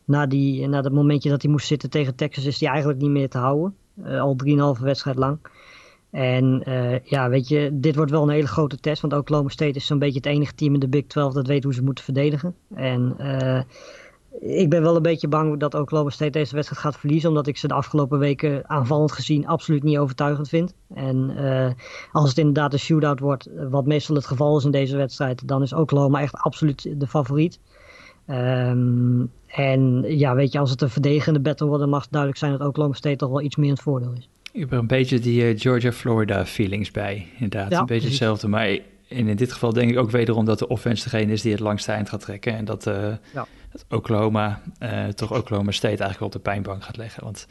[0.05, 3.11] na, die, na dat momentje dat hij moest zitten tegen Texas is hij eigenlijk niet
[3.11, 3.75] meer te houden.
[4.05, 4.37] al
[4.77, 5.39] 3,5 wedstrijd lang.
[6.11, 6.63] En
[7.05, 9.01] ja, weet je, dit wordt wel een hele grote test.
[9.01, 11.65] Want Oklahoma State is zo'n beetje het enige team in de Big 12 dat weet
[11.65, 12.55] hoe ze moeten verdedigen.
[12.75, 13.17] En
[14.41, 17.29] ik ben wel een beetje bang dat Oklahoma State deze wedstrijd gaat verliezen.
[17.29, 20.75] Omdat ik ze de afgelopen weken aanvallend gezien absoluut niet overtuigend vind.
[20.95, 21.71] En uh,
[22.13, 25.63] als het inderdaad een shootout wordt, wat meestal het geval is in deze wedstrijd, dan
[25.63, 27.59] is Oklahoma echt absoluut de favoriet.
[28.31, 32.41] Um, en ja, weet je, als het een verdedigende battle wordt, dan mag het duidelijk
[32.41, 34.29] zijn dat Oklahoma State toch wel iets meer in het voordeel is.
[34.53, 37.71] Je hebt er een beetje die uh, Georgia-Florida feelings bij, inderdaad.
[37.71, 40.69] Ja, een beetje hetzelfde, maar in, in dit geval denk ik ook wederom dat de
[40.69, 42.57] offense degene is die het langste eind gaat trekken.
[42.57, 42.95] En dat, uh,
[43.35, 43.47] ja.
[43.73, 47.25] dat Oklahoma, uh, toch Oklahoma State eigenlijk op de pijnbank gaat leggen.
[47.25, 47.47] Want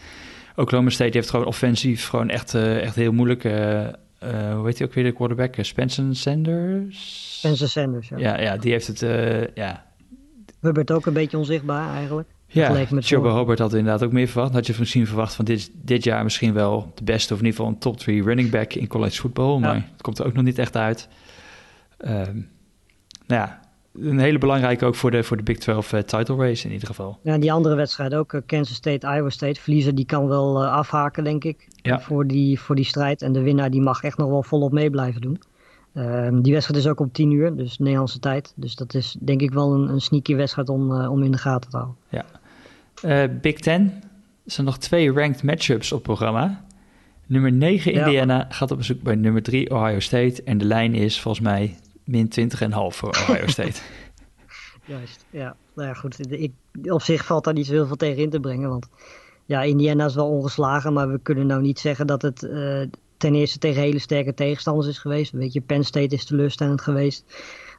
[0.55, 3.43] Oklahoma State heeft gewoon offensief gewoon echt, echt heel moeilijk.
[3.43, 5.55] hoe heet hij ook weer de quarterback?
[5.61, 7.37] Spencer Sanders?
[7.37, 8.17] Spencer Sanders, ja.
[8.17, 8.99] Ja, ja die heeft het,
[9.53, 9.85] ja.
[10.59, 12.27] Hubbard ook een beetje onzichtbaar eigenlijk.
[12.47, 14.53] Ja, Joe Hobart had inderdaad ook meer verwacht.
[14.53, 17.33] Had je misschien verwacht van dit, dit jaar misschien wel de beste...
[17.33, 19.59] of in ieder geval een top 3 running back in college football.
[19.59, 21.07] Maar het komt er ook nog niet echt uit.
[21.97, 22.49] Um,
[23.27, 23.59] nou ja,
[24.01, 26.73] een hele belangrijke ook voor de, voor de Big 12 uh, eh, title race in
[26.73, 27.19] ieder geval.
[27.21, 28.33] Ja, die andere wedstrijd ook.
[28.33, 29.61] Uh, Kansas State, Iowa State.
[29.61, 31.67] Verliezer die kan wel uh, afhaken, denk ik.
[31.81, 31.99] Ja.
[31.99, 33.21] Voor, die, voor die strijd.
[33.21, 35.41] En de winnaar die mag echt nog wel volop mee blijven doen.
[35.93, 38.53] Ehm, die wedstrijd is ook om 10 uur, dus Nederlandse tijd.
[38.55, 41.69] Dus dat is denk ik wel een, een sneaky wedstrijd om, om in de gaten
[41.69, 41.95] te houden.
[42.09, 43.93] Ja, Big Ten.
[44.45, 46.65] Er zijn nog twee ranked matchups op programma.
[47.25, 50.43] Nummer 9 Indiana gaat op bezoek bij nummer 3 Ohio State.
[50.43, 51.75] En de lijn is volgens mij
[52.07, 53.81] min 20,5 voor Ohio State.
[54.85, 55.55] Juist, ja.
[55.75, 56.31] Nou ja, goed.
[56.31, 56.51] Ik,
[56.83, 58.69] op zich valt daar niet zo heel veel tegen in te brengen.
[58.69, 58.87] Want
[59.45, 60.93] ja, Indiana is wel ongeslagen.
[60.93, 62.81] Maar we kunnen nou niet zeggen dat het uh,
[63.17, 65.31] ten eerste tegen hele sterke tegenstanders is geweest.
[65.31, 67.25] Weet je, Penn State is teleurstellend geweest.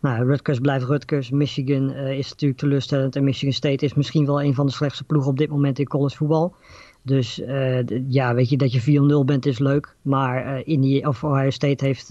[0.00, 1.30] Nou, Rutgers blijft Rutgers.
[1.30, 3.16] Michigan uh, is natuurlijk teleurstellend.
[3.16, 5.88] En Michigan State is misschien wel een van de slechtste ploegen op dit moment in
[5.88, 6.54] college voetbal.
[7.02, 9.94] Dus uh, ja, weet je, dat je 4-0 bent is leuk.
[10.02, 12.08] Maar uh, Indië, of Ohio State heeft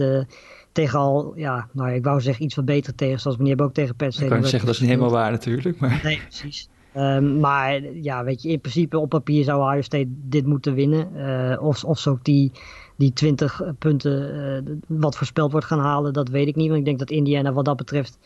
[0.78, 3.20] tegen al, ja, nou ik wou zeggen iets wat beter tegen.
[3.20, 4.26] Zoals meneer ook tegen Penn State.
[4.26, 5.80] Ik kan zeggen, dat is niet helemaal waar natuurlijk.
[5.80, 6.00] Maar...
[6.04, 6.70] Nee, precies.
[6.96, 11.10] Um, maar ja, weet je, in principe op papier zou Ohio State dit moeten winnen.
[11.16, 12.52] Uh, of, of ze ook die
[12.96, 14.36] die 20 punten
[14.68, 16.68] uh, wat voorspeld wordt gaan halen, dat weet ik niet.
[16.68, 18.18] Want ik denk dat Indiana wat dat betreft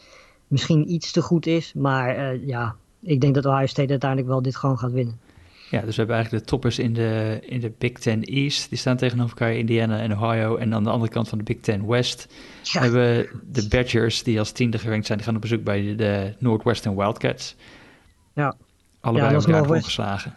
[0.47, 1.73] misschien iets te goed is.
[1.73, 5.19] Maar uh, ja, ik denk dat Ohio State uiteindelijk wel dit gewoon gaat winnen.
[5.71, 8.69] Ja, dus we hebben eigenlijk de toppers in de, in de Big Ten East.
[8.69, 10.55] Die staan tegenover elkaar, Indiana en Ohio.
[10.55, 12.81] En aan de andere kant van de Big Ten West ja.
[12.81, 15.17] hebben we de Badgers, die als tiende gerankt zijn.
[15.17, 17.55] Die gaan op bezoek bij de, de Northwestern Wildcats.
[18.33, 18.55] Ja.
[18.99, 20.33] Allebei ja, elkaar ongeslagen.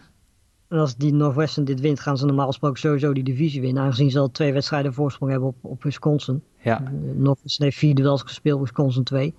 [0.67, 3.83] En als die Northwestern dit wint, gaan ze normaal gesproken sowieso die divisie winnen.
[3.83, 6.43] Aangezien ze al twee wedstrijden voorsprong hebben op, op Wisconsin.
[6.61, 6.91] Ja.
[7.15, 9.33] Northwestern heeft vier duels gespeeld, Wisconsin 2.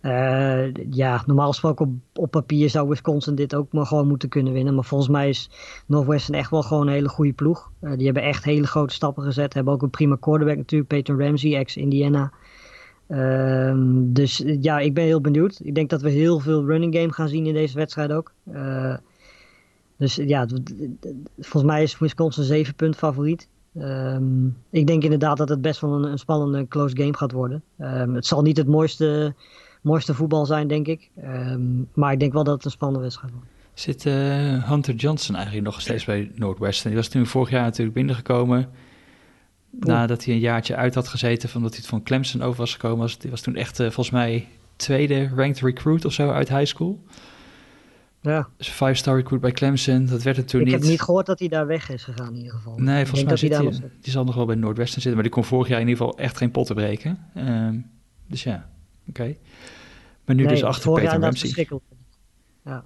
[0.00, 4.74] Eh, ja, normaal gesproken op, papier zou Wisconsin dit ook maar gewoon moeten kunnen winnen.
[4.74, 5.50] Maar volgens mij is
[5.86, 7.70] Northwestern echt wel gewoon een hele goede ploeg.
[7.80, 9.54] Uh, die hebben echt hele grote stappen gezet.
[9.54, 12.32] Hebben ook een prima quarterback natuurlijk, Peyton Ramsey, ex-Indiana.
[13.08, 13.74] Uh,
[14.06, 15.60] dus ja, ik ben heel benieuwd.
[15.62, 18.32] Ik denk dat we heel veel running game gaan zien in deze wedstrijd ook.
[19.96, 20.46] Dus ja,
[21.38, 23.48] volgens mij is Wisconsin 7 punt favoriet.
[23.78, 27.62] Um, ik denk inderdaad dat het best wel een, spannende close game gaat worden.
[27.78, 29.34] Um, het zal niet het mooiste,
[29.80, 31.10] mooiste voetbal zijn, denk ik.
[31.24, 33.48] Um, maar ik denk wel dat het een spannende wedstrijd wordt.
[33.74, 36.88] Zit uh, Hunter Johnson eigenlijk nog steeds bij Northwestern?
[36.88, 38.68] Die was toen vorig jaar natuurlijk binnengekomen.
[39.70, 42.72] Nadat hij een jaartje uit had gezeten, van dat hij het van Clemson over was
[42.72, 42.98] gekomen.
[42.98, 46.64] Was, die was toen echt uh, volgens mij tweede ranked recruit of zo uit high
[46.64, 47.04] school.
[48.22, 48.48] Ja.
[48.56, 50.72] Dus five-star recruit bij Clemson, dat werd het toen niet.
[50.72, 52.78] Ik heb niet gehoord dat hij daar weg is gegaan in ieder geval.
[52.78, 55.44] Nee, volgens mij zit hij, die zal nog wel bij Noordwesten zitten, maar die kon
[55.44, 57.18] vorig jaar in ieder geval echt geen potten breken.
[57.36, 57.90] Um,
[58.26, 58.68] dus ja.
[59.10, 59.38] Okay.
[60.24, 61.68] Maar nu nee, dus achter Peter Ramsey.
[62.64, 62.84] Ja.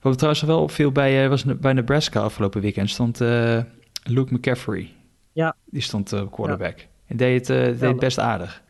[0.00, 3.62] Wat trouwens wel opviel bij, uh, was bij Nebraska afgelopen weekend, stond uh,
[4.02, 4.92] Luke McCaffrey.
[5.32, 5.56] Ja.
[5.64, 6.78] Die stond uh, quarterback.
[6.78, 6.84] Ja.
[7.06, 8.62] En deed het, uh, deed best aardig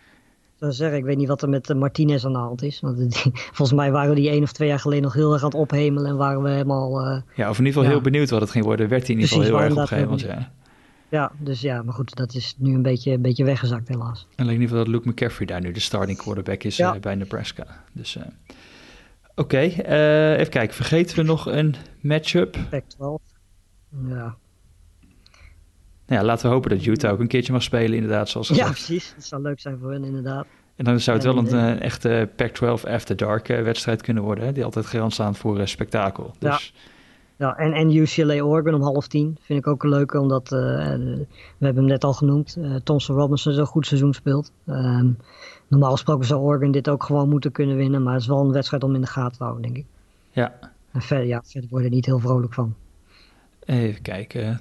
[0.59, 2.81] zou zeggen, ik weet niet wat er met Martinez aan de hand is.
[2.81, 5.49] Want die, volgens mij waren die één of twee jaar geleden nog heel erg aan
[5.49, 7.23] het ophemelen en waren we helemaal...
[7.35, 8.89] Ja, of in ieder geval heel benieuwd wat het ging worden.
[8.89, 10.19] Werd hij in ieder geval heel erg opgeheven.
[10.19, 10.53] Ja.
[11.09, 14.27] Ja, dus ja, maar goed, dat is nu een beetje, een beetje weggezakt helaas.
[14.37, 16.94] En in ieder geval dat Luke McCaffrey daar nu de starting quarterback is ja.
[16.94, 17.85] uh, bij Nebraska.
[17.92, 18.23] Dus uh,
[19.35, 19.68] oké, okay,
[20.37, 20.75] even kijken.
[20.75, 22.57] Vergeten we nog een matchup?
[22.71, 22.97] Pac-12,
[24.09, 24.37] ja.
[26.07, 28.29] Nou ja, laten we hopen dat Utah ook een keertje mag spelen, inderdaad.
[28.29, 29.12] Zoals ja, precies.
[29.14, 30.47] Dat zou leuk zijn voor hen, inderdaad.
[30.77, 34.44] En dan zou het wel een, een eh, echte Pac-12 After Dark wedstrijd kunnen worden.
[34.44, 34.53] Hè?
[34.53, 36.35] Die altijd garant staan voor spektakel.
[36.38, 36.73] Dus...
[36.75, 36.81] Ja.
[37.38, 40.20] Ja, en, en UCLA Oregon om half tien vind ik ook een leuke.
[40.20, 41.27] Omdat, uh, we
[41.59, 44.53] hebben hem net al genoemd, uh, Thompson Robinson zo'n goed seizoen speelt.
[44.66, 45.16] Um,
[45.68, 48.03] normaal gesproken zou Oregon dit ook gewoon moeten kunnen winnen.
[48.03, 49.87] Maar het is wel een wedstrijd om in de gaten te houden, denk ik.
[50.31, 50.59] Ja.
[50.92, 52.74] En verder, ja, verder word je niet heel vrolijk van.
[53.64, 54.61] Even kijken.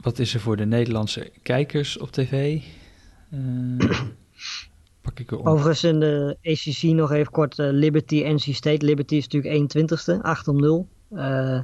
[0.00, 2.62] Wat is er voor de Nederlandse kijkers op tv?
[3.30, 3.90] Uh,
[5.00, 8.84] pak ik Overigens in de ACC nog even kort Liberty, NC State.
[8.84, 10.88] Liberty is natuurlijk 21ste, 8 om 0.
[11.12, 11.60] Uh,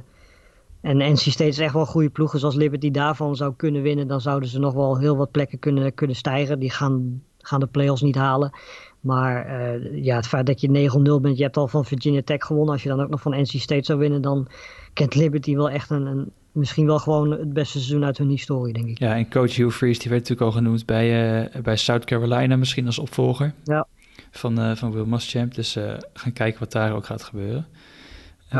[0.81, 2.31] en NC State is echt wel een goede ploeg.
[2.31, 5.59] Dus als Liberty daarvan zou kunnen winnen, dan zouden ze nog wel heel wat plekken
[5.59, 6.59] kunnen, kunnen stijgen.
[6.59, 8.51] Die gaan, gaan de playoffs niet halen.
[8.99, 12.45] Maar uh, ja, het feit dat je 9-0 bent, je hebt al van Virginia Tech
[12.45, 12.73] gewonnen.
[12.73, 14.47] Als je dan ook nog van NC State zou winnen, dan
[14.93, 18.73] kent Liberty wel echt een, een misschien wel gewoon het beste seizoen uit hun historie,
[18.73, 18.99] denk ik.
[18.99, 22.55] Ja, en coach Hugh Freeze, die werd natuurlijk al genoemd bij, uh, bij South Carolina,
[22.55, 23.87] misschien als opvolger ja.
[24.31, 25.55] van, uh, van Will Muschamp.
[25.55, 25.77] Dus
[26.13, 27.67] gaan kijken wat daar ook gaat gebeuren.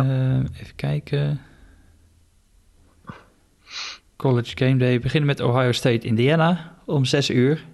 [0.04, 0.44] Ja.
[0.60, 1.40] even kijken.
[4.16, 4.94] College Game Day.
[4.94, 7.66] We beginnen met Ohio State, Indiana om 6 uur.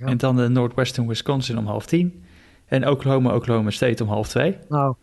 [0.00, 2.24] En dan de Northwestern Wisconsin om half tien.
[2.66, 4.56] En Oklahoma, Oklahoma State om half twee.
[4.68, 4.94] Nou,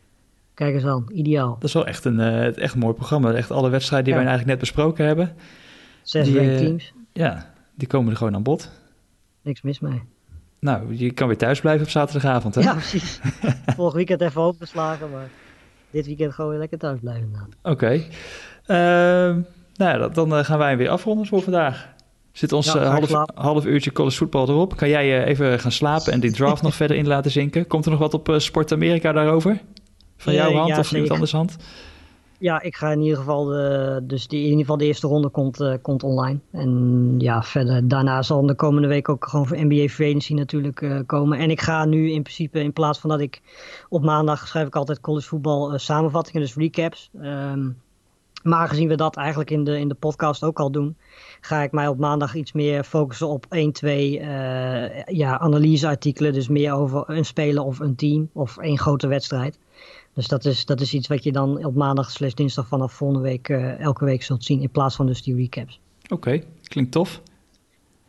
[0.53, 1.05] kijk eens aan.
[1.13, 1.53] Ideaal.
[1.53, 3.33] Dat is wel echt een, uh, echt een mooi programma.
[3.33, 4.19] Echt alle wedstrijden die ja.
[4.19, 5.35] wij eigenlijk net besproken hebben.
[6.01, 6.93] Zes die, uh, teams.
[7.13, 8.71] Ja, die komen er gewoon aan bod.
[9.41, 10.01] Niks mis mee.
[10.59, 12.61] Nou, je kan weer thuis blijven op zaterdagavond, hè?
[12.61, 13.19] Ja, precies.
[13.75, 15.29] Vorig weekend even overgeslagen, maar
[15.97, 17.31] dit weekend gewoon weer lekker thuis blijven.
[17.61, 17.71] Oké.
[17.71, 17.97] Okay.
[18.67, 19.43] Uh,
[19.75, 21.95] nou ja, dan gaan wij weer afronden voor vandaag.
[22.31, 24.75] Zit ons ja, half, half uurtje college voetbal erop.
[24.75, 27.67] Kan jij even gaan slapen en die draft nog verder in laten zinken?
[27.67, 29.61] Komt er nog wat op Sport Amerika daarover?
[30.17, 31.57] Van jouw hand of van iemand anders hand?
[32.39, 35.29] Ja, ik ga in ieder geval de, dus die, in ieder geval de eerste ronde
[35.29, 36.39] komt, uh, komt online.
[36.51, 40.99] En ja, verder daarna zal de komende week ook gewoon voor NBA Agency natuurlijk uh,
[41.05, 41.37] komen.
[41.37, 43.41] En ik ga nu in principe, in plaats van dat ik
[43.89, 47.09] op maandag schrijf ik altijd college voetbal uh, samenvattingen, dus recaps.
[47.21, 47.77] Um,
[48.43, 50.97] maar aangezien we dat eigenlijk in de, in de podcast ook al doen,
[51.41, 56.33] ga ik mij op maandag iets meer focussen op 1, 2 uh, ja, analyseartikelen.
[56.33, 59.59] Dus meer over een speler of een team of één grote wedstrijd.
[60.17, 63.23] Dus dat is, dat is iets wat je dan op maandag slash dinsdag vanaf volgende
[63.23, 64.61] week uh, elke week zult zien.
[64.61, 65.79] In plaats van dus die recaps.
[66.03, 67.21] Oké, okay, klinkt tof.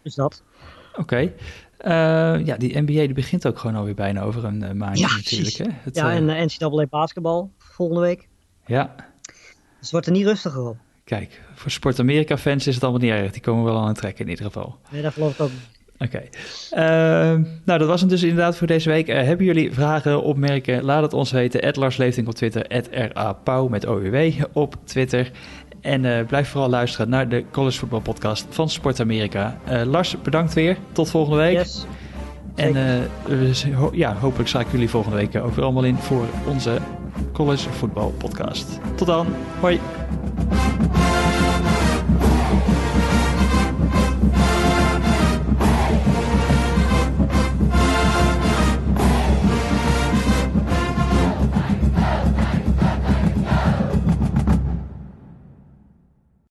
[0.02, 0.42] Dus dat.
[0.90, 1.00] Oké.
[1.00, 1.34] Okay.
[1.80, 5.14] Uh, ja, die NBA die begint ook gewoon alweer bijna over een uh, maandje ja,
[5.14, 5.54] natuurlijk.
[5.54, 5.66] Hè?
[5.70, 8.28] Het, ja, en uh, NCAA basketbal volgende week.
[8.66, 8.94] Ja.
[9.22, 9.36] Dus
[9.80, 10.76] het wordt er niet rustiger op.
[11.04, 13.32] Kijk, voor Sport Amerika fans is het allemaal niet erg.
[13.32, 14.76] Die komen wel aan het trekken in ieder geval.
[14.90, 15.50] Nee, dat geloof ik ook
[15.98, 16.22] Oké.
[16.70, 17.34] Okay.
[17.34, 19.08] Uh, nou, dat was het dus inderdaad voor deze week.
[19.08, 20.84] Uh, hebben jullie vragen, opmerkingen?
[20.84, 21.62] Laat het ons weten.
[21.62, 22.84] Ed Lars Leefding op Twitter.
[23.12, 25.30] RAPauw met OUW op Twitter.
[25.80, 29.58] En uh, blijf vooral luisteren naar de College Football Podcast van Sport Amerika.
[29.86, 30.76] Lars, bedankt weer.
[30.92, 31.56] Tot volgende week.
[31.56, 31.86] Yes.
[32.54, 32.76] En
[33.74, 36.78] ho ja, hopelijk sta ik jullie volgende week ook weer allemaal in voor onze
[37.32, 38.78] College Football Podcast.
[38.96, 39.26] Tot dan.
[39.60, 39.80] Hoi.